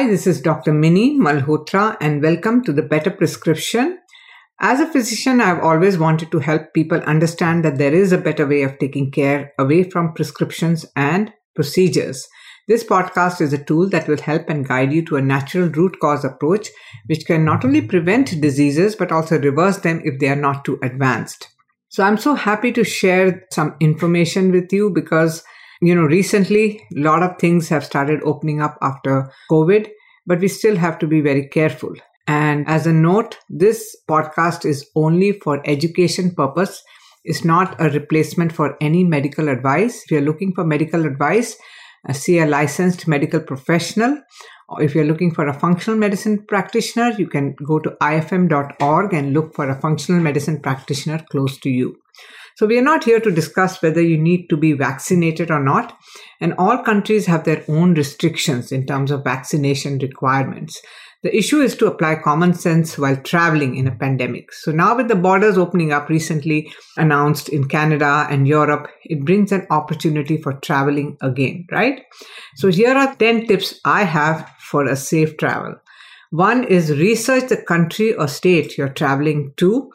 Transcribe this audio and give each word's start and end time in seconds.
Hi, 0.00 0.08
this 0.08 0.26
is 0.26 0.40
Dr. 0.40 0.72
Minni 0.72 1.18
Malhotra, 1.18 1.94
and 2.00 2.22
welcome 2.22 2.64
to 2.64 2.72
the 2.72 2.80
Better 2.80 3.10
Prescription. 3.10 3.98
As 4.58 4.80
a 4.80 4.86
physician, 4.86 5.42
I've 5.42 5.62
always 5.62 5.98
wanted 5.98 6.30
to 6.30 6.38
help 6.38 6.72
people 6.72 7.00
understand 7.00 7.66
that 7.66 7.76
there 7.76 7.92
is 7.92 8.10
a 8.10 8.16
better 8.16 8.46
way 8.46 8.62
of 8.62 8.78
taking 8.78 9.10
care 9.10 9.52
away 9.58 9.82
from 9.82 10.14
prescriptions 10.14 10.86
and 10.96 11.34
procedures. 11.54 12.26
This 12.66 12.82
podcast 12.82 13.42
is 13.42 13.52
a 13.52 13.62
tool 13.62 13.90
that 13.90 14.08
will 14.08 14.22
help 14.22 14.48
and 14.48 14.66
guide 14.66 14.90
you 14.90 15.04
to 15.04 15.16
a 15.16 15.22
natural 15.22 15.68
root 15.68 16.00
cause 16.00 16.24
approach, 16.24 16.70
which 17.04 17.26
can 17.26 17.44
not 17.44 17.62
only 17.62 17.82
prevent 17.82 18.40
diseases 18.40 18.96
but 18.96 19.12
also 19.12 19.38
reverse 19.38 19.80
them 19.80 20.00
if 20.02 20.18
they 20.18 20.30
are 20.30 20.34
not 20.34 20.64
too 20.64 20.78
advanced. 20.82 21.46
So 21.90 22.04
I'm 22.04 22.16
so 22.16 22.34
happy 22.36 22.72
to 22.72 22.84
share 22.84 23.44
some 23.52 23.76
information 23.80 24.50
with 24.50 24.72
you 24.72 24.88
because 24.88 25.44
you 25.80 25.94
know, 25.94 26.02
recently 26.02 26.86
a 26.94 27.00
lot 27.00 27.22
of 27.22 27.38
things 27.38 27.68
have 27.68 27.84
started 27.84 28.20
opening 28.22 28.60
up 28.60 28.76
after 28.82 29.32
COVID, 29.50 29.88
but 30.26 30.40
we 30.40 30.48
still 30.48 30.76
have 30.76 30.98
to 30.98 31.06
be 31.06 31.20
very 31.20 31.48
careful. 31.48 31.94
And 32.26 32.68
as 32.68 32.86
a 32.86 32.92
note, 32.92 33.38
this 33.48 33.96
podcast 34.08 34.64
is 34.64 34.88
only 34.94 35.32
for 35.32 35.62
education 35.68 36.34
purpose. 36.34 36.82
It's 37.24 37.44
not 37.44 37.80
a 37.80 37.90
replacement 37.90 38.52
for 38.52 38.76
any 38.80 39.04
medical 39.04 39.48
advice. 39.48 40.04
If 40.04 40.10
you're 40.10 40.20
looking 40.20 40.52
for 40.54 40.64
medical 40.64 41.06
advice, 41.06 41.56
Uh, 42.08 42.12
see 42.12 42.38
a 42.38 42.46
licensed 42.46 43.06
medical 43.06 43.40
professional. 43.40 44.20
Or 44.68 44.82
if 44.82 44.94
you're 44.94 45.04
looking 45.04 45.34
for 45.34 45.48
a 45.48 45.58
functional 45.58 45.98
medicine 45.98 46.44
practitioner, 46.46 47.10
you 47.18 47.26
can 47.26 47.54
go 47.66 47.78
to 47.80 47.90
ifm.org 48.00 49.12
and 49.12 49.32
look 49.32 49.54
for 49.54 49.68
a 49.68 49.80
functional 49.80 50.20
medicine 50.20 50.60
practitioner 50.60 51.24
close 51.30 51.58
to 51.58 51.70
you. 51.70 51.96
So 52.56 52.66
we 52.66 52.78
are 52.78 52.82
not 52.82 53.04
here 53.04 53.20
to 53.20 53.30
discuss 53.30 53.82
whether 53.82 54.02
you 54.02 54.18
need 54.18 54.48
to 54.48 54.56
be 54.56 54.72
vaccinated 54.72 55.50
or 55.50 55.62
not. 55.62 55.98
And 56.40 56.54
all 56.58 56.82
countries 56.82 57.26
have 57.26 57.44
their 57.44 57.64
own 57.68 57.94
restrictions 57.94 58.70
in 58.70 58.86
terms 58.86 59.10
of 59.10 59.24
vaccination 59.24 59.98
requirements. 59.98 60.80
The 61.22 61.36
issue 61.36 61.60
is 61.60 61.76
to 61.76 61.86
apply 61.86 62.16
common 62.16 62.54
sense 62.54 62.96
while 62.96 63.16
traveling 63.16 63.76
in 63.76 63.86
a 63.86 63.94
pandemic. 63.94 64.54
So 64.54 64.72
now 64.72 64.96
with 64.96 65.08
the 65.08 65.14
borders 65.14 65.58
opening 65.58 65.92
up 65.92 66.08
recently 66.08 66.72
announced 66.96 67.50
in 67.50 67.68
Canada 67.68 68.26
and 68.30 68.48
Europe, 68.48 68.88
it 69.04 69.24
brings 69.24 69.52
an 69.52 69.66
opportunity 69.70 70.40
for 70.40 70.54
traveling 70.54 71.18
again, 71.20 71.66
right? 71.70 72.02
So 72.56 72.68
here 72.68 72.94
are 72.94 73.14
10 73.14 73.46
tips 73.48 73.80
I 73.84 74.04
have 74.04 74.50
for 74.60 74.86
a 74.86 74.96
safe 74.96 75.36
travel. 75.36 75.74
One 76.30 76.64
is 76.64 76.90
research 76.90 77.48
the 77.50 77.60
country 77.60 78.14
or 78.14 78.26
state 78.26 78.78
you're 78.78 78.88
traveling 78.88 79.52
to 79.58 79.90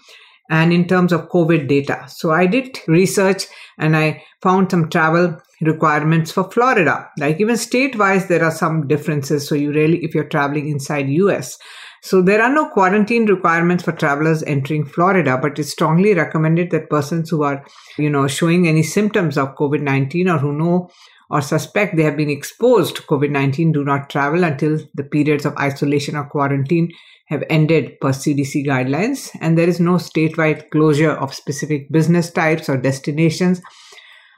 and 0.50 0.72
in 0.72 0.88
terms 0.88 1.12
of 1.12 1.30
COVID 1.30 1.68
data. 1.68 2.06
So 2.08 2.32
I 2.32 2.46
did 2.46 2.78
research 2.88 3.46
and 3.80 3.98
I 3.98 4.24
found 4.42 4.70
some 4.70 4.90
travel 4.90 5.38
requirements 5.62 6.32
for 6.32 6.50
Florida. 6.52 7.10
Like 7.18 7.40
even 7.40 7.58
state 7.58 7.98
wise, 7.98 8.28
there 8.28 8.44
are 8.44 8.52
some 8.52 8.88
differences. 8.88 9.48
So 9.48 9.56
you 9.56 9.72
really, 9.72 10.04
if 10.04 10.14
you're 10.14 10.30
traveling 10.30 10.70
inside 10.70 11.10
US. 11.10 11.58
So 12.02 12.22
there 12.22 12.42
are 12.42 12.54
no 12.54 12.70
quarantine 12.70 13.26
requirements 13.26 13.84
for 13.84 13.92
travelers 13.92 14.44
entering 14.44 14.86
Florida, 14.86 15.40
but 15.42 15.58
it's 15.58 15.72
strongly 15.72 16.14
recommended 16.14 16.70
that 16.72 16.90
persons 16.90 17.30
who 17.30 17.44
are, 17.44 17.66
you 17.98 18.10
know, 18.10 18.28
showing 18.28 18.68
any 18.68 18.84
symptoms 18.84 19.38
of 19.38 19.56
COVID-19 19.56 20.34
or 20.34 20.38
who 20.38 20.54
know 20.54 20.90
or 21.30 21.42
suspect 21.42 21.96
they 21.96 22.04
have 22.04 22.18
been 22.18 22.30
exposed 22.30 22.96
to 22.96 23.02
COVID 23.04 23.32
19 23.32 23.72
do 23.72 23.84
not 23.84 24.10
travel 24.10 24.44
until 24.44 24.80
the 24.94 25.04
periods 25.04 25.46
of 25.46 25.58
isolation 25.58 26.16
or 26.16 26.26
quarantine 26.26 26.92
have 27.28 27.44
ended 27.50 28.00
per 28.00 28.10
CDC 28.10 28.66
guidelines, 28.66 29.36
and 29.42 29.58
there 29.58 29.68
is 29.68 29.80
no 29.80 29.94
statewide 29.96 30.70
closure 30.70 31.12
of 31.12 31.34
specific 31.34 31.92
business 31.92 32.30
types 32.30 32.70
or 32.70 32.78
destinations. 32.78 33.62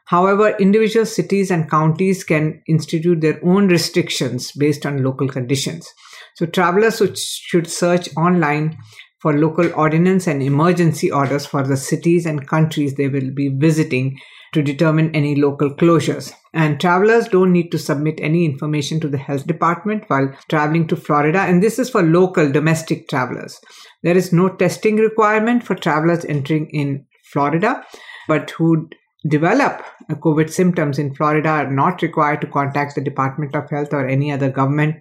However, 0.07 0.55
individual 0.57 1.05
cities 1.05 1.51
and 1.51 1.69
counties 1.69 2.23
can 2.23 2.61
institute 2.67 3.21
their 3.21 3.39
own 3.43 3.67
restrictions 3.67 4.51
based 4.53 4.85
on 4.85 5.03
local 5.03 5.27
conditions. 5.27 5.91
So, 6.35 6.45
travelers 6.45 7.01
should 7.17 7.69
search 7.69 8.09
online 8.15 8.77
for 9.21 9.37
local 9.37 9.73
ordinance 9.73 10.27
and 10.27 10.41
emergency 10.41 11.11
orders 11.11 11.45
for 11.45 11.63
the 11.63 11.75
cities 11.75 12.25
and 12.25 12.47
countries 12.47 12.95
they 12.95 13.09
will 13.09 13.31
be 13.31 13.49
visiting 13.49 14.17
to 14.53 14.61
determine 14.61 15.13
any 15.13 15.35
local 15.35 15.75
closures. 15.75 16.31
And 16.53 16.79
travelers 16.79 17.27
don't 17.27 17.51
need 17.51 17.69
to 17.71 17.77
submit 17.77 18.19
any 18.21 18.45
information 18.45 18.99
to 19.01 19.09
the 19.09 19.17
health 19.17 19.45
department 19.45 20.05
while 20.07 20.33
traveling 20.47 20.87
to 20.87 20.95
Florida. 20.95 21.39
And 21.41 21.61
this 21.61 21.79
is 21.79 21.89
for 21.89 22.01
local 22.01 22.49
domestic 22.51 23.09
travelers. 23.09 23.59
There 24.03 24.15
is 24.15 24.31
no 24.31 24.49
testing 24.55 24.95
requirement 24.95 25.63
for 25.63 25.75
travelers 25.75 26.23
entering 26.23 26.69
in 26.69 27.05
Florida, 27.33 27.83
but 28.27 28.51
who 28.51 28.89
develop 29.27 29.83
COVID 30.09 30.49
symptoms 30.49 30.99
in 30.99 31.13
Florida 31.13 31.49
are 31.49 31.71
not 31.71 32.01
required 32.01 32.41
to 32.41 32.47
contact 32.47 32.95
the 32.95 33.01
Department 33.01 33.55
of 33.55 33.69
Health 33.69 33.93
or 33.93 34.07
any 34.07 34.31
other 34.31 34.49
government 34.49 34.97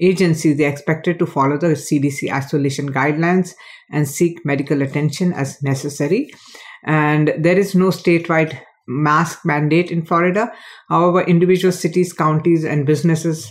agency. 0.00 0.52
They 0.52 0.66
are 0.66 0.70
expected 0.70 1.18
to 1.18 1.26
follow 1.26 1.58
the 1.58 1.68
CDC 1.68 2.32
isolation 2.32 2.92
guidelines 2.92 3.54
and 3.90 4.08
seek 4.08 4.44
medical 4.44 4.82
attention 4.82 5.32
as 5.32 5.62
necessary. 5.62 6.30
And 6.84 7.32
there 7.38 7.58
is 7.58 7.74
no 7.74 7.88
statewide 7.88 8.58
mask 8.86 9.40
mandate 9.44 9.90
in 9.90 10.04
Florida. 10.04 10.52
However, 10.88 11.22
individual 11.22 11.72
cities, 11.72 12.12
counties, 12.12 12.64
and 12.64 12.86
businesses 12.86 13.50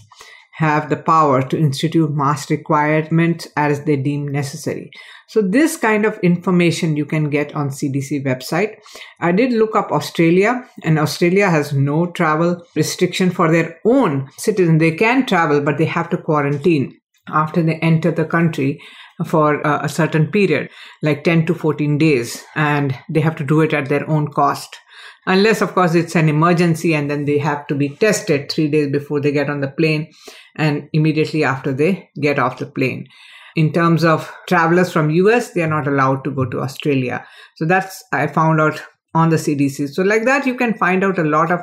have 0.57 0.89
the 0.89 0.97
power 0.97 1.41
to 1.41 1.57
institute 1.57 2.11
mass 2.11 2.49
requirements 2.49 3.47
as 3.57 3.83
they 3.85 3.95
deem 3.95 4.27
necessary. 4.27 4.91
So 5.27 5.41
this 5.41 5.77
kind 5.77 6.05
of 6.05 6.19
information 6.19 6.95
you 6.95 7.05
can 7.05 7.29
get 7.29 7.55
on 7.55 7.69
CDC 7.69 8.23
website. 8.23 8.75
I 9.19 9.31
did 9.31 9.51
look 9.51 9.75
up 9.75 9.91
Australia 9.91 10.63
and 10.83 10.99
Australia 10.99 11.49
has 11.49 11.73
no 11.73 12.05
travel 12.11 12.63
restriction 12.75 13.31
for 13.31 13.51
their 13.51 13.79
own 13.83 14.29
citizens. 14.37 14.79
They 14.79 14.95
can 14.95 15.25
travel, 15.25 15.61
but 15.61 15.79
they 15.79 15.85
have 15.85 16.09
to 16.11 16.17
quarantine 16.17 16.99
after 17.29 17.63
they 17.63 17.75
enter 17.75 18.11
the 18.11 18.25
country 18.25 18.79
for 19.25 19.61
a 19.61 19.87
certain 19.87 20.27
period, 20.27 20.69
like 21.01 21.23
10 21.23 21.45
to 21.45 21.55
14 21.55 21.97
days, 21.97 22.43
and 22.55 22.97
they 23.09 23.21
have 23.21 23.35
to 23.37 23.43
do 23.45 23.61
it 23.61 23.73
at 23.73 23.87
their 23.87 24.07
own 24.09 24.27
cost 24.27 24.77
unless 25.25 25.61
of 25.61 25.73
course 25.73 25.95
it's 25.95 26.15
an 26.15 26.29
emergency 26.29 26.93
and 26.93 27.09
then 27.09 27.25
they 27.25 27.37
have 27.37 27.65
to 27.67 27.75
be 27.75 27.89
tested 27.89 28.51
three 28.51 28.67
days 28.67 28.91
before 28.91 29.19
they 29.19 29.31
get 29.31 29.49
on 29.49 29.61
the 29.61 29.67
plane 29.67 30.11
and 30.55 30.89
immediately 30.93 31.43
after 31.43 31.73
they 31.73 32.09
get 32.19 32.39
off 32.39 32.59
the 32.59 32.65
plane. 32.65 33.07
In 33.55 33.71
terms 33.71 34.03
of 34.03 34.33
travelers 34.47 34.91
from 34.91 35.09
us 35.11 35.51
they 35.51 35.61
are 35.61 35.67
not 35.67 35.87
allowed 35.87 36.23
to 36.23 36.31
go 36.31 36.45
to 36.45 36.61
australia. 36.61 37.25
So 37.55 37.65
that's 37.65 38.03
i 38.11 38.27
found 38.27 38.59
out 38.61 38.81
on 39.15 39.29
the 39.29 39.35
cdc 39.35 39.89
so 39.89 40.01
like 40.01 40.25
that 40.25 40.45
you 40.47 40.55
can 40.55 40.73
find 40.73 41.03
out 41.03 41.19
a 41.19 41.23
lot 41.23 41.51
of 41.51 41.61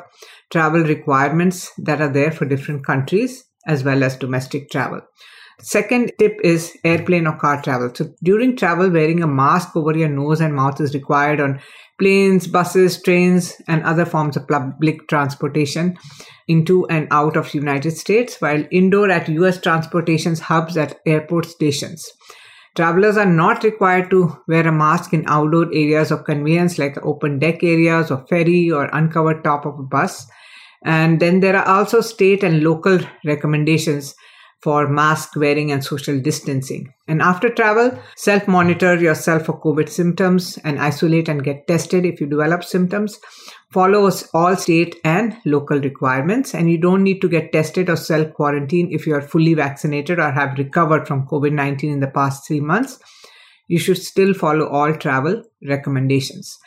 travel 0.51 0.83
requirements 0.85 1.73
that 1.79 2.01
are 2.01 2.13
there 2.13 2.31
for 2.31 2.45
different 2.45 2.87
countries 2.87 3.45
as 3.67 3.83
well 3.83 4.05
as 4.05 4.17
domestic 4.17 4.71
travel 4.71 5.01
Second 5.63 6.13
tip 6.19 6.39
is 6.43 6.77
airplane 6.85 7.27
or 7.27 7.37
car 7.37 7.61
travel. 7.63 7.91
So 7.95 8.13
during 8.23 8.57
travel, 8.57 8.91
wearing 8.91 9.23
a 9.23 9.27
mask 9.27 9.77
over 9.77 9.97
your 9.97 10.09
nose 10.09 10.41
and 10.41 10.55
mouth 10.55 10.81
is 10.81 10.95
required 10.95 11.41
on 11.41 11.61
planes, 11.99 12.47
buses, 12.47 13.03
trains, 13.03 13.61
and 13.69 13.83
other 13.83 14.07
forms 14.07 14.37
of 14.37 14.49
public 14.49 15.07
transportation 15.09 15.99
into 16.49 16.87
and 16.89 17.07
out 17.11 17.37
of 17.37 17.55
United 17.55 17.93
States, 17.93 18.41
while 18.41 18.65
indoor 18.71 19.11
at 19.11 19.29
US 19.29 19.61
transportation 19.61 20.35
hubs 20.37 20.77
at 20.77 20.99
airport 21.07 21.47
stations. 21.47 22.11
Travelers 22.77 23.17
are 23.17 23.27
not 23.27 23.65
required 23.65 24.11
to 24.11 24.37
wear 24.49 24.67
a 24.67 24.73
mask 24.73 25.13
in 25.13 25.25
outdoor 25.27 25.67
areas 25.67 26.11
of 26.11 26.25
conveyance 26.25 26.79
like 26.79 26.97
open 27.05 27.39
deck 27.39 27.63
areas 27.63 28.11
or 28.11 28.25
ferry 28.29 28.71
or 28.71 28.85
uncovered 28.93 29.43
top 29.43 29.67
of 29.67 29.79
a 29.79 29.83
bus. 29.83 30.27
And 30.85 31.21
then 31.21 31.41
there 31.41 31.57
are 31.57 31.69
also 31.69 32.01
state 32.01 32.43
and 32.43 32.63
local 32.63 33.01
recommendations 33.25 34.15
for 34.63 34.89
mask 34.89 35.37
wearing 35.37 35.73
and 35.73 35.83
social 35.83 36.21
distancing. 36.21 36.93
And 37.09 37.23
after 37.23 37.49
travel, 37.49 37.99
self 38.17 38.47
monitor 38.47 38.97
yourself 38.97 39.47
for 39.47 39.61
COVID 39.61 39.89
symptoms 39.89 40.59
and 40.65 40.79
isolate 40.79 41.29
and 41.29 41.43
get 41.43 41.67
tested 41.67 42.05
if 42.05 42.21
you 42.21 42.27
develop 42.27 42.63
symptoms. 42.65 43.19
Follow 43.73 44.11
all 44.35 44.57
state 44.57 44.97
and 45.05 45.37
local 45.45 45.81
requirements, 45.81 46.55
and 46.55 46.71
you 46.71 46.79
don't 46.79 47.03
need 47.03 47.21
to 47.21 47.29
get 47.29 47.53
tested 47.53 47.89
or 47.89 47.97
self 47.97 48.33
quarantine 48.35 48.89
if 48.93 49.07
you 49.07 49.15
are 49.15 49.23
fully 49.23 49.55
vaccinated 49.55 50.19
or 50.19 50.31
have 50.31 50.59
recovered 50.59 51.07
from 51.09 51.27
COVID 51.27 51.53
19 51.53 51.91
in 51.91 52.01
the 52.01 52.09
past 52.09 52.47
three 52.47 52.61
months. 52.61 52.99
You 53.69 53.79
should 53.79 53.99
still 53.99 54.35
follow 54.35 54.69
all 54.69 54.93
travel 54.95 55.45
recommendations. 55.67 56.59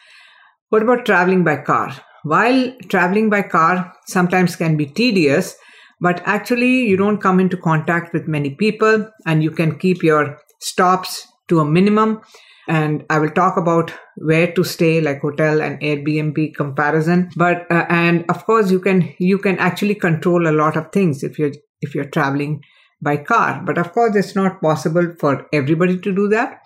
What 0.69 0.81
about 0.81 1.05
traveling 1.05 1.43
by 1.43 1.57
car? 1.57 1.93
While 2.23 2.73
traveling 2.87 3.29
by 3.29 3.41
car 3.43 3.93
sometimes 4.07 4.55
can 4.55 4.77
be 4.77 4.85
tedious, 4.85 5.55
but 5.99 6.21
actually 6.25 6.85
you 6.85 6.97
don't 6.97 7.21
come 7.21 7.39
into 7.39 7.57
contact 7.57 8.13
with 8.13 8.27
many 8.27 8.51
people 8.51 9.09
and 9.25 9.43
you 9.43 9.51
can 9.51 9.77
keep 9.77 10.03
your 10.03 10.39
stops 10.59 11.27
to 11.47 11.59
a 11.59 11.65
minimum. 11.65 12.21
And 12.67 13.05
i 13.09 13.19
will 13.19 13.29
talk 13.29 13.57
about 13.57 13.93
where 14.15 14.49
to 14.53 14.63
stay 14.63 15.01
like 15.01 15.19
hotel 15.19 15.61
and 15.61 15.79
airbnb 15.81 16.55
comparison. 16.55 17.29
But 17.35 17.69
uh, 17.69 17.85
and 17.89 18.23
of 18.29 18.45
course 18.45 18.71
you 18.71 18.79
can 18.79 19.13
you 19.19 19.37
can 19.37 19.57
actually 19.59 19.95
control 19.95 20.47
a 20.47 20.57
lot 20.61 20.77
of 20.77 20.91
things 20.91 21.23
if 21.23 21.37
you're 21.37 21.51
if 21.81 21.93
you're 21.93 22.05
traveling 22.05 22.61
by 23.01 23.17
car. 23.17 23.61
But 23.65 23.77
of 23.77 23.91
course 23.91 24.15
it's 24.15 24.35
not 24.35 24.61
possible 24.61 25.13
for 25.19 25.45
everybody 25.51 25.99
to 25.99 26.15
do 26.15 26.29
that. 26.29 26.61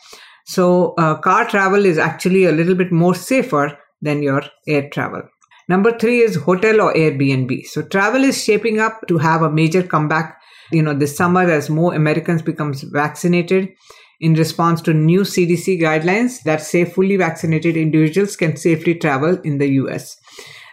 So 0.45 0.93
uh, 0.99 1.15
car 1.15 1.49
travel 1.49 1.85
is 1.85 1.97
actually 1.97 2.45
a 2.45 2.51
little 2.51 2.75
bit 2.75 2.91
more 2.91 3.15
safer 3.15 3.77
than 4.01 4.21
your 4.21 4.43
air 4.67 4.89
travel 4.89 5.23
Number 5.67 5.97
three 5.97 6.21
is 6.21 6.35
hotel 6.35 6.81
or 6.81 6.93
Airbnb. 6.93 7.65
So 7.65 7.81
travel 7.81 8.23
is 8.23 8.43
shaping 8.43 8.79
up 8.79 9.07
to 9.07 9.17
have 9.17 9.41
a 9.41 9.51
major 9.51 9.83
comeback 9.83 10.41
you 10.71 10.81
know, 10.81 10.93
this 10.93 11.15
summer 11.15 11.49
as 11.49 11.69
more 11.69 11.93
Americans 11.93 12.41
becomes 12.41 12.83
vaccinated 12.83 13.73
in 14.19 14.33
response 14.33 14.81
to 14.81 14.93
new 14.93 15.21
CDC 15.21 15.79
guidelines 15.79 16.43
that 16.43 16.61
say 16.61 16.85
fully 16.85 17.17
vaccinated 17.17 17.77
individuals 17.77 18.35
can 18.35 18.55
safely 18.55 18.95
travel 18.95 19.39
in 19.43 19.57
the 19.59 19.67
US. 19.83 20.17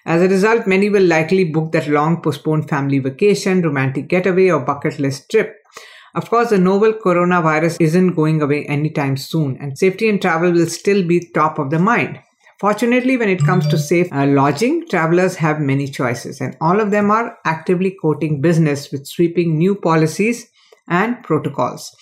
As 0.06 0.22
a 0.22 0.28
result, 0.28 0.66
many 0.66 0.90
will 0.90 1.04
likely 1.04 1.44
book 1.44 1.72
that 1.72 1.88
long 1.88 2.20
postponed 2.20 2.68
family 2.68 2.98
vacation, 2.98 3.62
romantic 3.62 4.08
getaway, 4.08 4.50
or 4.50 4.60
bucket 4.60 4.98
list 4.98 5.30
trip. 5.30 5.56
Of 6.14 6.30
course, 6.30 6.50
the 6.50 6.58
novel 6.58 6.92
coronavirus 6.92 7.78
isn't 7.80 8.14
going 8.14 8.40
away 8.40 8.66
anytime 8.66 9.16
soon, 9.16 9.56
and 9.60 9.78
safety 9.78 10.08
and 10.08 10.20
travel 10.20 10.52
will 10.52 10.66
still 10.66 11.06
be 11.06 11.30
top 11.34 11.58
of 11.58 11.70
the 11.70 11.78
mind. 11.78 12.20
Fortunately, 12.64 13.18
when 13.18 13.28
it 13.28 13.44
comes 13.44 13.66
to 13.66 13.76
safe 13.76 14.10
uh, 14.10 14.24
lodging, 14.24 14.88
travelers 14.88 15.36
have 15.36 15.60
many 15.60 15.86
choices, 15.86 16.40
and 16.40 16.56
all 16.62 16.80
of 16.80 16.90
them 16.90 17.10
are 17.10 17.36
actively 17.44 17.90
courting 17.90 18.40
business 18.40 18.90
with 18.90 19.06
sweeping 19.06 19.58
new 19.58 19.74
policies 19.74 20.50
and 20.88 21.22
protocols. 21.22 21.94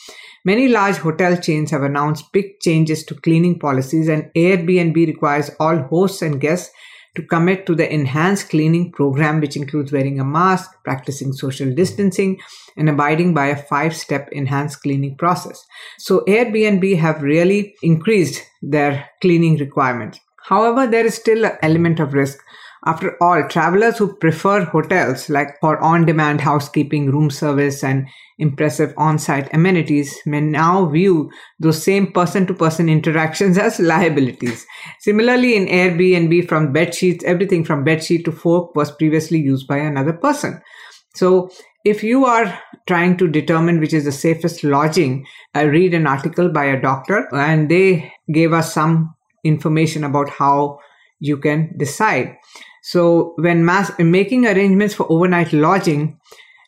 Many 0.44 0.68
large 0.68 0.98
hotel 0.98 1.36
chains 1.36 1.72
have 1.72 1.82
announced 1.82 2.30
big 2.32 2.60
changes 2.60 3.02
to 3.06 3.16
cleaning 3.16 3.58
policies, 3.58 4.06
and 4.08 4.30
Airbnb 4.36 4.94
requires 4.94 5.50
all 5.58 5.78
hosts 5.78 6.22
and 6.22 6.40
guests 6.40 6.72
to 7.16 7.26
commit 7.26 7.66
to 7.66 7.74
the 7.74 7.92
enhanced 7.92 8.50
cleaning 8.50 8.92
program, 8.92 9.40
which 9.40 9.56
includes 9.56 9.90
wearing 9.90 10.20
a 10.20 10.24
mask, 10.24 10.70
practicing 10.84 11.32
social 11.32 11.74
distancing, 11.74 12.38
and 12.76 12.88
abiding 12.88 13.34
by 13.34 13.46
a 13.46 13.56
five 13.56 13.96
step 13.96 14.28
enhanced 14.30 14.80
cleaning 14.82 15.16
process. 15.16 15.66
So, 15.98 16.20
Airbnb 16.28 16.98
have 16.98 17.20
really 17.20 17.74
increased 17.82 18.40
their 18.62 19.10
cleaning 19.20 19.56
requirements. 19.56 20.20
However, 20.44 20.86
there 20.86 21.06
is 21.06 21.14
still 21.14 21.44
an 21.44 21.58
element 21.62 22.00
of 22.00 22.14
risk 22.14 22.38
after 22.84 23.16
all, 23.22 23.46
travelers 23.48 23.98
who 23.98 24.16
prefer 24.16 24.64
hotels, 24.64 25.30
like 25.30 25.60
for 25.60 25.78
on 25.78 26.04
demand 26.04 26.40
housekeeping, 26.40 27.12
room 27.12 27.30
service, 27.30 27.84
and 27.84 28.08
impressive 28.38 28.92
on 28.96 29.20
site 29.20 29.48
amenities, 29.54 30.18
may 30.26 30.40
now 30.40 30.86
view 30.86 31.30
those 31.60 31.80
same 31.80 32.10
person 32.10 32.44
to 32.48 32.54
person 32.54 32.88
interactions 32.88 33.56
as 33.56 33.78
liabilities. 33.78 34.66
Similarly, 34.98 35.54
in 35.54 35.66
Airbnb, 35.66 36.48
from 36.48 36.72
bed 36.72 36.92
sheets, 36.92 37.22
everything 37.22 37.64
from 37.64 37.84
bed 37.84 38.02
sheet 38.02 38.24
to 38.24 38.32
fork 38.32 38.74
was 38.74 38.90
previously 38.90 39.38
used 39.38 39.68
by 39.68 39.78
another 39.78 40.14
person. 40.14 40.60
So, 41.14 41.50
if 41.84 42.02
you 42.02 42.24
are 42.24 42.58
trying 42.88 43.16
to 43.18 43.28
determine 43.28 43.78
which 43.78 43.92
is 43.92 44.06
the 44.06 44.12
safest 44.12 44.64
lodging, 44.64 45.24
I 45.54 45.62
read 45.62 45.94
an 45.94 46.08
article 46.08 46.48
by 46.48 46.64
a 46.64 46.80
doctor 46.80 47.28
and 47.32 47.68
they 47.68 48.12
gave 48.32 48.52
us 48.52 48.72
some 48.72 49.14
information 49.44 50.04
about 50.04 50.28
how 50.28 50.78
you 51.20 51.36
can 51.36 51.74
decide. 51.76 52.36
So 52.82 53.34
when 53.36 53.64
mass, 53.64 53.92
making 53.98 54.46
arrangements 54.46 54.94
for 54.94 55.10
overnight 55.10 55.52
lodging, 55.52 56.18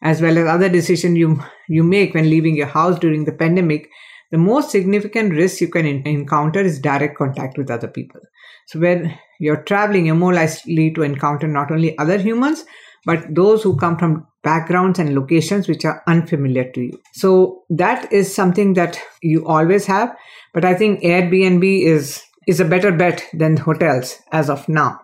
as 0.03 0.21
well 0.21 0.39
as 0.39 0.47
other 0.47 0.69
decisions 0.69 1.17
you 1.17 1.43
you 1.69 1.83
make 1.83 2.15
when 2.15 2.29
leaving 2.29 2.57
your 2.57 2.67
house 2.67 2.99
during 2.99 3.25
the 3.25 3.33
pandemic, 3.33 3.89
the 4.31 4.39
most 4.39 4.71
significant 4.71 5.33
risk 5.33 5.61
you 5.61 5.69
can 5.69 5.87
in- 5.87 6.07
encounter 6.07 6.61
is 6.61 6.79
direct 6.79 7.17
contact 7.17 7.57
with 7.57 7.71
other 7.71 7.89
people. 7.89 8.21
So 8.67 8.79
when 8.79 9.19
you're 9.41 9.63
traveling, 9.63 10.07
you're 10.07 10.15
more 10.15 10.35
likely 10.35 10.91
to 10.93 11.03
encounter 11.03 11.49
not 11.49 11.71
only 11.71 11.97
other 11.99 12.19
humans, 12.19 12.65
but 13.05 13.35
those 13.35 13.63
who 13.63 13.77
come 13.77 13.97
from 13.99 14.27
backgrounds 14.43 14.99
and 14.99 15.15
locations 15.15 15.69
which 15.69 15.85
are 15.85 16.03
unfamiliar 16.07 16.71
to 16.73 16.81
you. 16.81 17.01
So 17.13 17.63
that 17.71 18.13
is 18.13 18.35
something 18.35 18.75
that 18.75 19.01
you 19.23 19.47
always 19.47 19.87
have. 19.87 20.15
But 20.53 20.65
I 20.65 20.75
think 20.75 21.03
Airbnb 21.03 21.85
is 21.85 22.23
is 22.47 22.61
a 22.61 22.65
better 22.65 22.93
bet 22.93 23.25
than 23.33 23.57
hotels 23.57 24.19
as 24.33 24.51
of 24.51 24.69
now. 24.69 25.01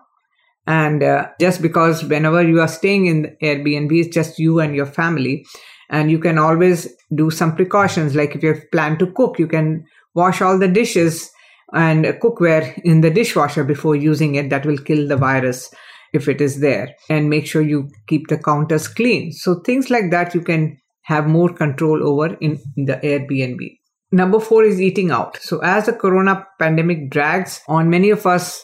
And 0.67 1.01
uh, 1.03 1.29
just 1.39 1.61
because 1.61 2.03
whenever 2.03 2.43
you 2.43 2.61
are 2.61 2.67
staying 2.67 3.07
in 3.07 3.35
Airbnb, 3.41 3.91
it's 3.91 4.13
just 4.13 4.39
you 4.39 4.59
and 4.59 4.75
your 4.75 4.85
family. 4.85 5.45
And 5.89 6.09
you 6.09 6.19
can 6.19 6.37
always 6.37 6.87
do 7.13 7.31
some 7.31 7.55
precautions. 7.55 8.15
Like 8.15 8.35
if 8.35 8.43
you 8.43 8.55
plan 8.71 8.97
to 8.99 9.11
cook, 9.11 9.39
you 9.39 9.47
can 9.47 9.85
wash 10.13 10.41
all 10.41 10.57
the 10.57 10.67
dishes 10.67 11.29
and 11.73 12.05
cookware 12.05 12.79
in 12.83 13.01
the 13.01 13.09
dishwasher 13.09 13.63
before 13.63 13.95
using 13.95 14.35
it. 14.35 14.49
That 14.49 14.65
will 14.65 14.77
kill 14.77 15.07
the 15.07 15.17
virus 15.17 15.69
if 16.13 16.27
it 16.27 16.41
is 16.41 16.59
there. 16.59 16.95
And 17.09 17.29
make 17.29 17.47
sure 17.47 17.61
you 17.61 17.89
keep 18.07 18.27
the 18.27 18.37
counters 18.37 18.87
clean. 18.87 19.31
So 19.31 19.61
things 19.61 19.89
like 19.89 20.11
that 20.11 20.33
you 20.35 20.41
can 20.41 20.77
have 21.03 21.27
more 21.27 21.51
control 21.51 22.07
over 22.07 22.35
in, 22.35 22.59
in 22.77 22.85
the 22.85 22.97
Airbnb. 22.97 23.80
Number 24.11 24.39
four 24.39 24.63
is 24.63 24.81
eating 24.81 25.11
out. 25.11 25.37
So 25.37 25.59
as 25.59 25.85
the 25.85 25.93
corona 25.93 26.45
pandemic 26.59 27.09
drags 27.09 27.61
on, 27.67 27.89
many 27.89 28.09
of 28.09 28.25
us 28.25 28.63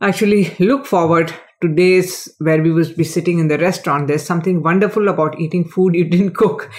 actually 0.00 0.54
look 0.58 0.86
forward 0.86 1.32
to 1.64 1.74
days 1.74 2.28
where 2.38 2.62
we 2.62 2.70
would 2.70 2.94
be 2.96 3.04
sitting 3.04 3.38
in 3.38 3.48
the 3.48 3.58
restaurant. 3.58 4.06
There's 4.06 4.24
something 4.24 4.62
wonderful 4.62 5.08
about 5.08 5.40
eating 5.40 5.64
food 5.64 5.94
you 5.94 6.04
didn't 6.04 6.34
cook 6.36 6.70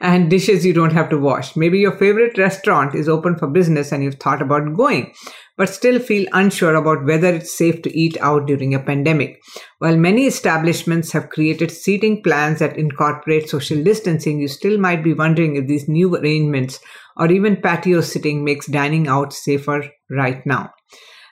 and 0.00 0.30
dishes 0.30 0.64
you 0.64 0.72
don't 0.72 0.92
have 0.92 1.10
to 1.10 1.18
wash. 1.18 1.56
Maybe 1.56 1.78
your 1.78 1.96
favorite 1.96 2.38
restaurant 2.38 2.94
is 2.94 3.08
open 3.08 3.36
for 3.36 3.48
business 3.48 3.92
and 3.92 4.02
you've 4.02 4.14
thought 4.14 4.40
about 4.40 4.74
going, 4.74 5.12
but 5.56 5.68
still 5.68 5.98
feel 5.98 6.26
unsure 6.32 6.74
about 6.74 7.04
whether 7.04 7.28
it's 7.28 7.56
safe 7.56 7.82
to 7.82 7.98
eat 7.98 8.16
out 8.20 8.46
during 8.46 8.74
a 8.74 8.80
pandemic. 8.80 9.42
While 9.78 9.96
many 9.96 10.26
establishments 10.26 11.12
have 11.12 11.30
created 11.30 11.70
seating 11.70 12.22
plans 12.22 12.60
that 12.60 12.78
incorporate 12.78 13.50
social 13.50 13.82
distancing, 13.82 14.40
you 14.40 14.48
still 14.48 14.78
might 14.78 15.04
be 15.04 15.12
wondering 15.12 15.56
if 15.56 15.66
these 15.66 15.88
new 15.88 16.16
arrangements 16.16 16.80
or 17.18 17.30
even 17.30 17.60
patio 17.60 18.00
sitting 18.00 18.44
makes 18.44 18.66
dining 18.66 19.08
out 19.08 19.32
safer 19.32 19.84
right 20.10 20.44
now. 20.46 20.70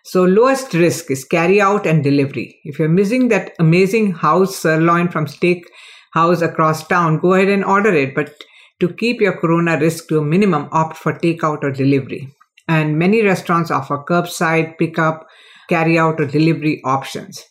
So 0.05 0.23
lowest 0.25 0.73
risk 0.73 1.11
is 1.11 1.25
carry 1.25 1.61
out 1.61 1.87
and 1.87 2.05
delivery. 2.05 2.61
If 2.65 2.79
you're 2.79 2.89
missing 2.89 3.29
that 3.29 3.53
amazing 3.59 4.13
house 4.13 4.57
sirloin 4.57 5.09
from 5.09 5.27
steak 5.27 5.69
house 6.13 6.43
across 6.43 6.87
town, 6.87 7.19
go 7.19 7.35
ahead 7.35 7.49
and 7.49 7.65
order 7.65 7.93
it. 7.93 8.15
But 8.15 8.35
to 8.81 8.93
keep 8.93 9.21
your 9.21 9.37
corona 9.37 9.79
risk 9.79 10.09
to 10.09 10.19
a 10.19 10.25
minimum, 10.25 10.69
opt 10.71 10.97
for 10.97 11.13
takeout 11.13 11.65
or 11.65 11.73
delivery. 11.73 12.33
And 12.69 12.99
many 12.99 13.23
restaurants 13.23 13.71
offer 13.71 14.05
curbside, 14.09 14.79
pickup, 14.79 15.27
carry 15.69 15.99
out 15.99 16.21
or 16.21 16.27
delivery 16.27 16.81
options. 16.85 17.43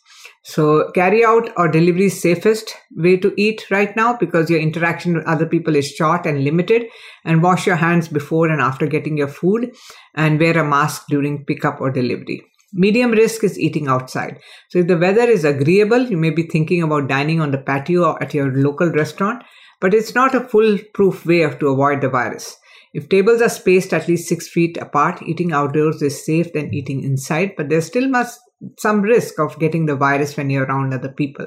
So 0.42 0.90
carry 0.92 1.24
out 1.24 1.50
or 1.56 1.68
delivery 1.68 2.06
is 2.06 2.20
safest 2.20 2.74
way 2.96 3.16
to 3.18 3.34
eat 3.36 3.70
right 3.70 3.94
now 3.96 4.16
because 4.16 4.48
your 4.48 4.60
interaction 4.60 5.14
with 5.14 5.26
other 5.26 5.46
people 5.46 5.76
is 5.76 5.90
short 5.90 6.26
and 6.26 6.44
limited 6.44 6.86
and 7.24 7.42
wash 7.42 7.66
your 7.66 7.76
hands 7.76 8.08
before 8.08 8.48
and 8.48 8.60
after 8.60 8.86
getting 8.86 9.16
your 9.16 9.28
food 9.28 9.74
and 10.14 10.38
wear 10.38 10.58
a 10.58 10.64
mask 10.64 11.06
during 11.08 11.44
pickup 11.44 11.80
or 11.80 11.90
delivery. 11.90 12.42
Medium 12.72 13.12
risk 13.12 13.44
is 13.44 13.58
eating 13.58 13.88
outside. 13.88 14.38
So 14.68 14.80
if 14.80 14.86
the 14.86 14.98
weather 14.98 15.22
is 15.22 15.44
agreeable, 15.44 16.02
you 16.06 16.16
may 16.16 16.30
be 16.30 16.42
thinking 16.42 16.82
about 16.82 17.08
dining 17.08 17.40
on 17.40 17.50
the 17.50 17.58
patio 17.58 18.04
or 18.04 18.22
at 18.22 18.34
your 18.34 18.52
local 18.52 18.90
restaurant, 18.90 19.42
but 19.80 19.94
it's 19.94 20.14
not 20.14 20.34
a 20.34 20.40
foolproof 20.40 21.24
way 21.24 21.42
of 21.42 21.58
to 21.58 21.68
avoid 21.68 22.00
the 22.00 22.08
virus. 22.08 22.56
If 22.92 23.08
tables 23.08 23.42
are 23.42 23.48
spaced 23.48 23.92
at 23.92 24.08
least 24.08 24.28
six 24.28 24.48
feet 24.48 24.78
apart, 24.78 25.22
eating 25.22 25.52
outdoors 25.52 26.00
is 26.02 26.24
safe 26.24 26.52
than 26.52 26.72
eating 26.72 27.02
inside, 27.02 27.52
but 27.56 27.68
there 27.68 27.82
still 27.82 28.08
must 28.08 28.40
some 28.78 29.02
risk 29.02 29.38
of 29.38 29.58
getting 29.58 29.86
the 29.86 29.96
virus 29.96 30.36
when 30.36 30.50
you're 30.50 30.64
around 30.64 30.92
other 30.92 31.12
people. 31.12 31.46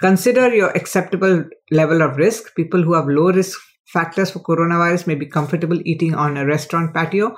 Consider 0.00 0.54
your 0.54 0.70
acceptable 0.70 1.44
level 1.70 2.02
of 2.02 2.16
risk. 2.16 2.54
People 2.56 2.82
who 2.82 2.94
have 2.94 3.06
low 3.06 3.30
risk 3.32 3.58
factors 3.86 4.30
for 4.30 4.40
coronavirus 4.40 5.06
may 5.06 5.14
be 5.14 5.26
comfortable 5.26 5.80
eating 5.84 6.14
on 6.14 6.36
a 6.36 6.46
restaurant 6.46 6.92
patio, 6.92 7.36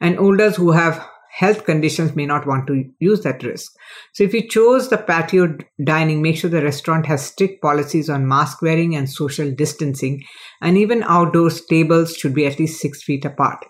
and 0.00 0.18
olders 0.18 0.56
who 0.56 0.72
have 0.72 1.06
health 1.30 1.64
conditions 1.64 2.16
may 2.16 2.26
not 2.26 2.46
want 2.46 2.66
to 2.66 2.84
use 2.98 3.20
that 3.22 3.42
risk. 3.42 3.72
So, 4.14 4.24
if 4.24 4.34
you 4.34 4.48
chose 4.48 4.88
the 4.88 4.98
patio 4.98 5.56
dining, 5.84 6.22
make 6.22 6.36
sure 6.36 6.50
the 6.50 6.62
restaurant 6.62 7.06
has 7.06 7.24
strict 7.24 7.62
policies 7.62 8.10
on 8.10 8.26
mask 8.26 8.62
wearing 8.62 8.96
and 8.96 9.08
social 9.08 9.50
distancing, 9.50 10.24
and 10.60 10.76
even 10.78 11.02
outdoors 11.04 11.64
tables 11.66 12.16
should 12.16 12.34
be 12.34 12.46
at 12.46 12.58
least 12.58 12.80
six 12.80 13.02
feet 13.02 13.24
apart. 13.24 13.64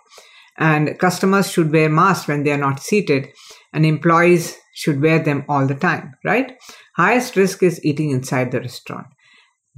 And 0.57 0.99
customers 0.99 1.51
should 1.51 1.73
wear 1.73 1.89
masks 1.89 2.29
when 2.29 2.45
they 2.45 2.53
are 2.53 2.59
not 2.59 2.81
seated, 2.81 3.29
and 3.73 3.85
employees 3.85 4.57
should 4.79 5.03
wear 5.03 5.19
them 5.19 5.45
all 5.49 5.67
the 5.67 5.75
time, 5.75 6.15
right? 6.25 6.57
Highest 6.97 7.35
risk 7.35 7.65
is 7.65 7.85
eating 7.85 8.11
inside 8.11 8.53
the 8.53 8.61
restaurant. 8.61 9.09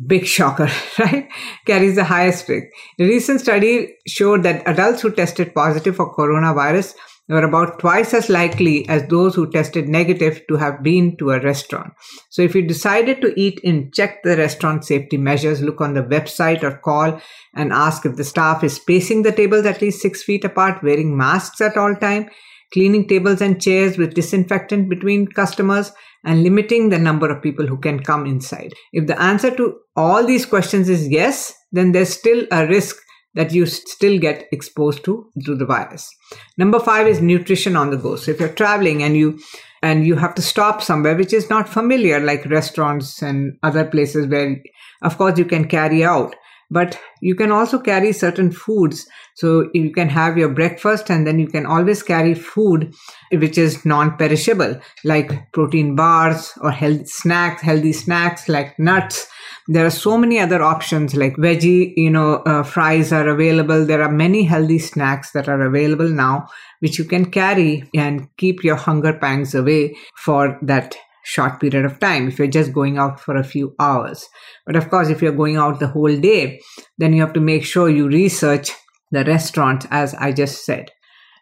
Big 0.07 0.27
shocker, 0.27 0.69
right? 0.99 1.27
Carries 1.67 1.95
the 1.95 2.05
highest 2.05 2.47
risk. 2.51 2.67
A 2.99 3.05
recent 3.05 3.41
study 3.41 3.95
showed 4.07 4.43
that 4.43 4.69
adults 4.69 5.01
who 5.01 5.11
tested 5.11 5.55
positive 5.55 5.97
for 5.97 6.15
coronavirus 6.15 6.95
were 7.31 7.45
about 7.45 7.79
twice 7.79 8.13
as 8.13 8.29
likely 8.29 8.87
as 8.91 9.07
those 9.07 9.35
who 9.35 9.51
tested 9.51 9.89
negative 9.89 10.43
to 10.49 10.57
have 10.57 10.83
been 10.83 11.17
to 11.17 11.31
a 11.31 11.41
restaurant. 11.41 11.95
So 12.29 12.43
if 12.43 12.55
you 12.55 12.61
decided 12.61 13.23
to 13.23 13.33
eat 13.41 13.59
in, 13.61 13.93
check 13.93 14.23
the 14.23 14.37
restaurant 14.37 14.85
safety 14.85 15.17
measures, 15.17 15.63
look 15.63 15.81
on 15.81 15.95
the 15.95 16.03
website 16.03 16.63
or 16.63 16.77
call 16.77 17.21
and 17.55 17.73
ask 17.73 18.05
if 18.05 18.17
the 18.17 18.25
staff 18.25 18.63
is 18.65 18.75
spacing 18.75 19.23
the 19.23 19.33
tables 19.33 19.65
at 19.65 19.81
least 19.81 20.03
six 20.03 20.23
feet 20.23 20.45
apart, 20.45 20.83
wearing 20.83 21.17
masks 21.17 21.63
at 21.63 21.79
all 21.79 21.95
time, 21.95 22.29
cleaning 22.73 23.09
tables 23.09 23.41
and 23.41 23.61
chairs 23.61 23.99
with 23.99 24.15
disinfectant 24.15 24.89
between 24.89 25.27
customers, 25.27 25.93
and 26.25 26.43
limiting 26.43 26.91
the 26.91 26.99
number 26.99 27.31
of 27.31 27.43
people 27.43 27.67
who 27.67 27.79
can 27.79 28.01
come 28.01 28.27
inside. 28.27 28.75
If 28.93 29.07
the 29.07 29.21
answer 29.21 29.51
to 29.57 29.79
all 29.97 30.27
these 30.27 30.47
questions 30.47 30.89
is 30.89 31.09
yes, 31.09 31.55
then 31.73 31.93
there's 31.93 32.13
still 32.13 32.47
a 32.53 32.67
risk 32.67 32.97
that 33.35 33.53
you 33.53 33.65
still 33.65 34.19
get 34.19 34.47
exposed 34.53 35.05
to 35.05 35.31
to 35.45 35.55
the 35.55 35.65
virus. 35.65 36.11
Number 36.59 36.81
5 36.81 37.07
is 37.07 37.21
nutrition 37.21 37.77
on 37.77 37.91
the 37.91 37.97
go. 37.97 38.17
So 38.17 38.33
if 38.33 38.41
you're 38.41 38.49
traveling 38.49 39.03
and 39.03 39.17
you 39.17 39.39
and 39.83 40.07
you 40.07 40.17
have 40.17 40.35
to 40.35 40.43
stop 40.43 40.83
somewhere 40.83 41.17
which 41.17 41.33
is 41.33 41.49
not 41.49 41.69
familiar 41.69 42.21
like 42.21 42.45
restaurants 42.47 43.23
and 43.23 43.57
other 43.63 43.85
places 43.85 44.27
where 44.27 44.61
of 45.03 45.17
course 45.17 45.39
you 45.39 45.45
can 45.45 45.67
carry 45.69 46.05
out 46.05 46.35
but 46.71 46.99
you 47.21 47.35
can 47.35 47.51
also 47.51 47.79
carry 47.79 48.13
certain 48.13 48.51
foods. 48.51 49.07
So 49.35 49.69
you 49.75 49.93
can 49.93 50.09
have 50.09 50.39
your 50.39 50.49
breakfast 50.49 51.11
and 51.11 51.27
then 51.27 51.39
you 51.39 51.49
can 51.49 51.67
always 51.67 52.03
carry 52.03 52.35
food 52.35 52.95
which 53.33 53.59
is 53.59 53.85
non-perishable 53.85 54.81
like 55.05 55.53
protein 55.53 55.97
bars 55.97 56.53
or 56.61 56.71
healthy 56.71 57.05
snacks, 57.07 57.63
healthy 57.63 57.93
snacks 57.93 58.49
like 58.49 58.79
nuts. 58.79 59.27
There 59.69 59.87
are 59.87 59.91
so 59.91 60.17
many 60.17 60.39
other 60.39 60.63
options 60.63 61.15
like 61.15 61.37
veggie, 61.37 61.93
you 61.97 62.11
know, 62.11 62.37
uh, 62.47 62.63
fries 62.63 63.13
are 63.13 63.29
available. 63.29 63.85
There 63.85 64.03
are 64.03 64.11
many 64.11 64.45
healthy 64.45 64.79
snacks 64.79 65.33
that 65.33 65.49
are 65.49 65.63
available 65.63 66.09
now, 66.09 66.49
which 66.81 66.99
you 66.99 67.05
can 67.05 67.31
carry 67.31 67.89
and 67.95 68.29
keep 68.37 68.65
your 68.65 68.77
hunger 68.77 69.13
pangs 69.13 69.55
away 69.55 69.97
for 70.17 70.59
that 70.63 70.97
short 71.25 71.61
period 71.61 71.85
of 71.85 72.01
time 72.01 72.29
if 72.29 72.39
you're 72.39 72.49
just 72.49 72.73
going 72.73 72.99
out 72.99 73.21
for 73.21 73.37
a 73.37 73.45
few 73.45 73.75
hours. 73.79 74.27
But 74.67 74.77
of 74.77 74.91
course, 74.91 75.09
if 75.09 75.23
you're 75.23 75.33
going 75.33 75.57
out 75.57 75.81
the 75.81 75.89
whole 75.89 76.17
day, 76.17 76.61
then 76.99 77.13
you 77.13 77.21
have 77.21 77.33
to 77.35 77.41
make 77.41 77.65
sure 77.65 77.89
you 77.89 78.09
research 78.09 78.73
the 79.11 79.25
restaurant, 79.25 79.87
as 79.91 80.15
I 80.15 80.33
just 80.33 80.65
said. 80.65 80.91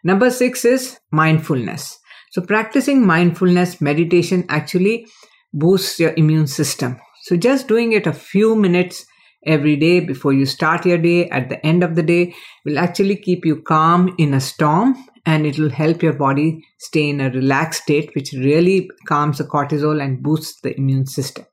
Number 0.03 0.29
six 0.29 0.65
is 0.65 0.99
mindfulness. 1.11 1.99
So, 2.31 2.41
practicing 2.41 3.05
mindfulness 3.05 3.81
meditation 3.81 4.45
actually 4.49 5.07
boosts 5.51 5.99
your 5.99 6.13
immune 6.15 6.47
system. 6.47 6.99
So, 7.23 7.35
just 7.35 7.67
doing 7.67 7.91
it 7.93 8.07
a 8.07 8.13
few 8.13 8.55
minutes 8.55 9.05
every 9.45 9.75
day 9.75 9.99
before 9.99 10.33
you 10.33 10.45
start 10.45 10.85
your 10.85 10.97
day, 10.97 11.29
at 11.29 11.49
the 11.49 11.65
end 11.65 11.83
of 11.83 11.95
the 11.95 12.03
day, 12.03 12.35
will 12.65 12.79
actually 12.79 13.15
keep 13.15 13.45
you 13.45 13.61
calm 13.61 14.13
in 14.17 14.33
a 14.33 14.41
storm 14.41 14.95
and 15.25 15.45
it 15.45 15.59
will 15.59 15.69
help 15.69 16.01
your 16.01 16.13
body 16.13 16.65
stay 16.77 17.09
in 17.09 17.21
a 17.21 17.29
relaxed 17.29 17.83
state, 17.83 18.13
which 18.15 18.33
really 18.33 18.89
calms 19.07 19.37
the 19.37 19.43
cortisol 19.43 20.03
and 20.03 20.23
boosts 20.23 20.61
the 20.61 20.75
immune 20.77 21.05
system. 21.05 21.45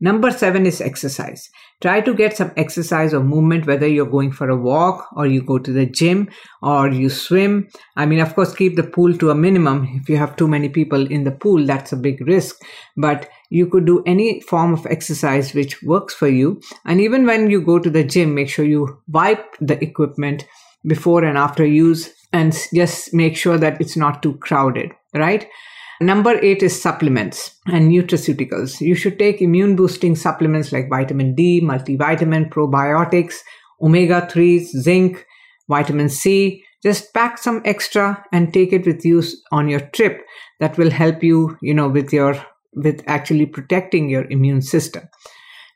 Number 0.00 0.30
seven 0.30 0.64
is 0.64 0.80
exercise. 0.80 1.50
Try 1.80 2.00
to 2.00 2.12
get 2.12 2.36
some 2.36 2.50
exercise 2.56 3.14
or 3.14 3.22
movement, 3.22 3.66
whether 3.66 3.86
you're 3.86 4.04
going 4.04 4.32
for 4.32 4.50
a 4.50 4.56
walk 4.56 5.08
or 5.14 5.28
you 5.28 5.42
go 5.42 5.58
to 5.60 5.72
the 5.72 5.86
gym 5.86 6.28
or 6.60 6.88
you 6.88 7.08
swim. 7.08 7.68
I 7.94 8.04
mean, 8.04 8.18
of 8.18 8.34
course, 8.34 8.52
keep 8.52 8.74
the 8.74 8.82
pool 8.82 9.16
to 9.18 9.30
a 9.30 9.34
minimum. 9.36 9.88
If 9.94 10.08
you 10.08 10.16
have 10.16 10.34
too 10.34 10.48
many 10.48 10.68
people 10.68 11.06
in 11.06 11.22
the 11.22 11.30
pool, 11.30 11.64
that's 11.64 11.92
a 11.92 11.96
big 11.96 12.26
risk. 12.26 12.60
But 12.96 13.30
you 13.50 13.66
could 13.66 13.86
do 13.86 14.02
any 14.06 14.40
form 14.40 14.72
of 14.72 14.86
exercise 14.86 15.54
which 15.54 15.80
works 15.84 16.14
for 16.14 16.26
you. 16.26 16.60
And 16.84 17.00
even 17.00 17.24
when 17.26 17.48
you 17.48 17.60
go 17.60 17.78
to 17.78 17.90
the 17.90 18.02
gym, 18.02 18.34
make 18.34 18.48
sure 18.48 18.64
you 18.64 19.00
wipe 19.06 19.56
the 19.60 19.82
equipment 19.82 20.46
before 20.84 21.22
and 21.22 21.38
after 21.38 21.64
use 21.64 22.12
and 22.32 22.56
just 22.74 23.14
make 23.14 23.36
sure 23.36 23.56
that 23.56 23.80
it's 23.80 23.96
not 23.96 24.22
too 24.22 24.34
crowded, 24.38 24.90
right? 25.14 25.46
Number 26.00 26.38
eight 26.42 26.62
is 26.62 26.80
supplements 26.80 27.56
and 27.66 27.90
nutraceuticals. 27.90 28.80
You 28.80 28.94
should 28.94 29.18
take 29.18 29.42
immune 29.42 29.74
boosting 29.74 30.14
supplements 30.14 30.70
like 30.70 30.88
vitamin 30.88 31.34
D, 31.34 31.60
multivitamin, 31.60 32.50
probiotics, 32.50 33.36
omega 33.82 34.28
3s, 34.30 34.66
zinc, 34.80 35.26
vitamin 35.68 36.08
C. 36.08 36.64
Just 36.84 37.12
pack 37.12 37.38
some 37.38 37.60
extra 37.64 38.24
and 38.32 38.54
take 38.54 38.72
it 38.72 38.86
with 38.86 39.04
you 39.04 39.24
on 39.50 39.68
your 39.68 39.80
trip. 39.80 40.24
That 40.60 40.78
will 40.78 40.90
help 40.90 41.24
you, 41.24 41.58
you 41.60 41.74
know, 41.74 41.88
with 41.88 42.12
your, 42.12 42.40
with 42.74 43.02
actually 43.08 43.46
protecting 43.46 44.08
your 44.08 44.30
immune 44.30 44.62
system. 44.62 45.08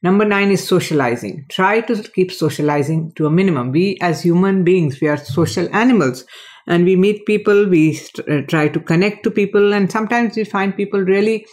Number 0.04 0.24
nine 0.24 0.52
is 0.52 0.66
socializing. 0.66 1.46
Try 1.48 1.80
to 1.82 2.02
keep 2.14 2.30
socializing 2.30 3.12
to 3.16 3.26
a 3.26 3.30
minimum. 3.30 3.72
We, 3.72 3.98
as 4.00 4.22
human 4.22 4.62
beings, 4.62 5.00
we 5.00 5.08
are 5.08 5.16
social 5.16 5.68
animals 5.74 6.24
and 6.66 6.84
we 6.84 6.96
meet 6.96 7.26
people, 7.26 7.66
we 7.68 7.98
uh, 8.30 8.42
try 8.48 8.68
to 8.68 8.80
connect 8.80 9.24
to 9.24 9.30
people, 9.30 9.72
and 9.72 9.90
sometimes 9.90 10.36
we 10.36 10.44
find 10.44 10.76
people 10.76 11.00
really 11.00 11.46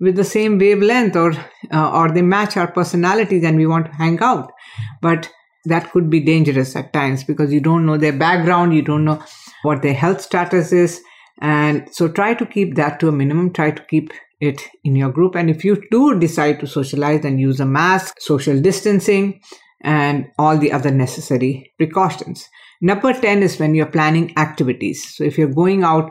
with 0.00 0.16
the 0.16 0.24
same 0.24 0.58
wavelength 0.58 1.16
or 1.16 1.32
uh, 1.72 1.90
or 1.92 2.10
they 2.10 2.22
match 2.22 2.56
our 2.56 2.70
personalities 2.70 3.44
and 3.44 3.56
we 3.56 3.66
want 3.66 3.86
to 3.86 3.92
hang 3.92 4.18
out 4.20 4.50
but 5.00 5.30
that 5.64 5.92
could 5.92 6.10
be 6.10 6.18
dangerous 6.18 6.74
at 6.74 6.92
times 6.92 7.22
because 7.22 7.52
you 7.52 7.60
don't 7.60 7.86
know 7.86 7.96
their 7.96 8.12
background 8.12 8.74
you 8.74 8.82
don't 8.82 9.04
know 9.04 9.22
what 9.62 9.80
their 9.82 9.94
health 9.94 10.20
status 10.20 10.72
is 10.72 11.00
and 11.40 11.88
so 11.92 12.08
try 12.08 12.34
to 12.34 12.44
keep 12.44 12.74
that 12.74 12.98
to 12.98 13.06
a 13.06 13.12
minimum 13.12 13.52
try 13.52 13.70
to 13.70 13.84
keep 13.84 14.12
it 14.42 14.68
in 14.82 14.96
your 14.96 15.10
group. 15.10 15.36
And 15.36 15.48
if 15.48 15.64
you 15.64 15.80
do 15.90 16.18
decide 16.18 16.58
to 16.60 16.66
socialize, 16.66 17.22
then 17.22 17.38
use 17.38 17.60
a 17.60 17.64
mask, 17.64 18.16
social 18.18 18.60
distancing, 18.60 19.40
and 19.82 20.26
all 20.36 20.58
the 20.58 20.72
other 20.72 20.90
necessary 20.90 21.72
precautions. 21.78 22.48
Number 22.84 23.12
10 23.12 23.44
is 23.44 23.60
when 23.60 23.76
you're 23.76 23.86
planning 23.86 24.36
activities. 24.36 25.14
So 25.14 25.22
if 25.22 25.38
you're 25.38 25.54
going 25.54 25.84
out, 25.84 26.10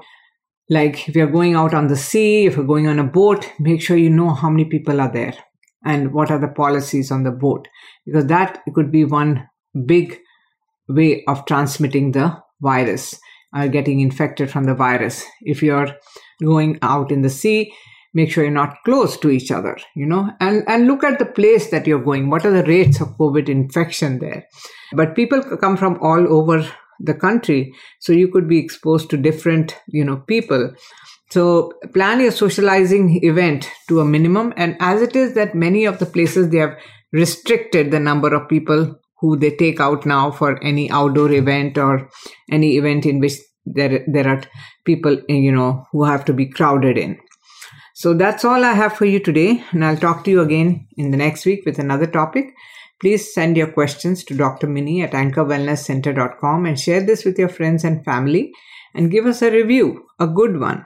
like 0.70 1.10
if 1.10 1.16
you're 1.18 1.28
going 1.28 1.54
out 1.54 1.74
on 1.74 1.88
the 1.88 1.98
sea, 1.98 2.46
if 2.46 2.56
you're 2.56 2.66
going 2.66 2.88
on 2.88 2.98
a 2.98 3.04
boat, 3.04 3.52
make 3.60 3.82
sure 3.82 3.98
you 3.98 4.10
know 4.10 4.34
how 4.34 4.50
many 4.50 4.64
people 4.64 5.02
are 5.02 5.12
there 5.12 5.34
and 5.86 6.14
what 6.14 6.32
are 6.32 6.40
the 6.40 6.48
policies 6.48 7.12
on 7.12 7.24
the 7.24 7.32
boat, 7.32 7.68
because 8.06 8.28
that 8.28 8.62
could 8.74 8.90
be 8.90 9.04
one 9.04 9.50
big 9.86 10.18
way 10.88 11.26
of 11.28 11.46
transmitting 11.46 12.14
the 12.14 12.38
virus 12.62 13.20
or 13.54 13.68
getting 13.68 14.00
infected 14.00 14.50
from 14.50 14.64
the 14.64 14.74
virus. 14.74 15.26
If 15.42 15.62
you're 15.62 15.94
going 16.42 16.80
out 16.82 17.12
in 17.12 17.22
the 17.22 17.30
sea, 17.30 17.74
make 18.14 18.32
sure 18.32 18.44
you're 18.44 18.54
not 18.54 18.78
close 18.84 19.18
to 19.18 19.30
each 19.30 19.52
other 19.52 19.78
you 19.96 20.06
know? 20.06 20.30
And 20.40 20.64
and 20.68 20.88
look 20.88 21.04
at 21.04 21.20
the 21.20 21.26
place 21.26 21.70
that 21.72 21.88
you're 21.88 22.04
going. 22.04 22.30
What 22.30 22.46
are 22.46 22.52
the 22.52 22.64
rates 22.64 23.02
of 23.02 23.18
covid 23.18 23.50
infection 23.50 24.20
there? 24.20 24.46
But 24.94 25.16
people 25.16 25.42
come 25.58 25.78
from 25.78 25.98
all 26.02 26.32
over 26.34 26.68
the 27.00 27.14
country 27.14 27.74
so 28.00 28.14
you 28.14 28.28
could 28.28 28.48
be 28.48 28.60
exposed 28.60 29.10
to 29.10 29.18
different 29.18 29.76
you 29.88 30.04
know 30.04 30.18
people. 30.18 30.74
So 31.30 31.72
plan 31.94 32.20
your 32.20 32.32
socializing 32.32 33.24
event 33.24 33.70
to 33.88 34.02
a 34.02 34.06
minimum 34.06 34.54
and 34.58 34.76
as 34.80 35.02
it 35.02 35.16
is 35.16 35.34
that 35.36 35.56
many 35.56 35.86
of 35.86 36.00
the 36.00 36.06
places 36.06 36.50
they 36.50 36.58
have 36.58 36.76
restricted 37.14 37.92
the 37.92 38.00
number 38.00 38.34
of 38.34 38.50
people 38.50 38.96
who 39.20 39.38
they 39.38 39.52
take 39.52 39.80
out 39.80 40.06
now 40.06 40.32
for 40.32 40.62
any 40.64 40.90
outdoor 40.90 41.32
event 41.32 41.78
or 41.78 42.10
any 42.52 42.78
event 42.78 43.06
in 43.06 43.20
which 43.20 43.34
there 43.66 44.04
there 44.08 44.28
are 44.28 44.42
people 44.86 45.22
you 45.30 45.52
know 45.52 45.86
who 45.92 46.04
have 46.04 46.26
to 46.26 46.34
be 46.34 46.48
crowded 46.48 46.98
in 46.98 47.18
so 48.02 48.16
that's 48.16 48.44
all 48.44 48.66
I 48.66 48.74
have 48.74 48.94
for 48.98 49.06
you 49.06 49.20
today, 49.20 49.64
and 49.70 49.86
I'll 49.86 49.96
talk 49.96 50.24
to 50.24 50.32
you 50.32 50.42
again 50.42 50.88
in 50.98 51.12
the 51.12 51.18
next 51.18 51.46
week 51.46 51.68
with 51.68 51.78
another 51.78 52.08
topic. 52.08 52.56
Please 53.00 53.32
send 53.32 53.56
your 53.56 53.72
questions 53.72 54.24
to 54.24 54.36
Dr. 54.36 54.66
Minni 54.66 55.04
at 55.04 55.12
anchorwellnesscenter.com 55.12 56.66
and 56.66 56.80
share 56.80 57.02
this 57.04 57.24
with 57.24 57.38
your 57.38 57.48
friends 57.48 57.84
and 57.84 58.04
family 58.04 58.54
and 58.96 59.12
give 59.12 59.28
us 59.28 59.44
a 59.44 59.52
review, 59.52 60.08
a 60.20 60.26
good 60.26 60.60
one. 60.60 60.84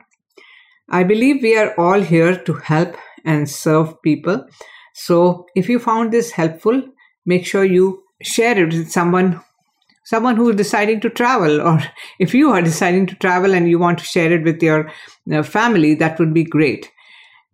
I 0.89 1.05
believe 1.05 1.41
we 1.41 1.57
are 1.57 1.73
all 1.77 2.01
here 2.01 2.35
to 2.35 2.53
help 2.55 2.97
and 3.23 3.49
serve 3.49 4.01
people. 4.01 4.45
So 4.93 5.45
if 5.55 5.69
you 5.69 5.79
found 5.79 6.11
this 6.11 6.31
helpful, 6.31 6.83
make 7.25 7.45
sure 7.45 7.63
you 7.63 8.03
share 8.21 8.61
it 8.61 8.73
with 8.73 8.91
someone 8.91 9.41
someone 10.03 10.35
who 10.35 10.49
is 10.49 10.57
deciding 10.57 10.99
to 10.99 11.09
travel 11.09 11.61
or 11.67 11.81
if 12.19 12.33
you 12.33 12.49
are 12.49 12.61
deciding 12.61 13.07
to 13.07 13.15
travel 13.15 13.55
and 13.55 13.69
you 13.69 13.79
want 13.79 13.99
to 13.99 14.05
share 14.05 14.33
it 14.33 14.43
with 14.43 14.61
your 14.61 14.91
uh, 15.33 15.41
family 15.41 15.95
that 15.95 16.19
would 16.19 16.33
be 16.33 16.43
great 16.43 16.91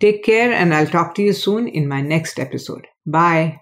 Take 0.02 0.24
care, 0.26 0.52
and 0.52 0.74
I'll 0.74 0.88
talk 0.88 1.16
to 1.16 1.22
you 1.22 1.32
soon 1.32 1.68
in 1.68 1.88
my 1.88 2.02
next 2.02 2.40
episode. 2.40 2.88
Bye. 3.06 3.62